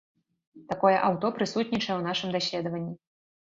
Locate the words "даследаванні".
2.39-2.93